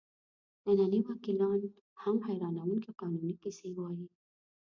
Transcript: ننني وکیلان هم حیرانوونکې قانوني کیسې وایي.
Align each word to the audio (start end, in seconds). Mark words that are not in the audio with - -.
ننني 0.65 0.99
وکیلان 1.09 1.59
هم 2.01 2.15
حیرانوونکې 2.27 2.91
قانوني 2.99 3.33
کیسې 3.41 3.67
وایي. 3.73 4.05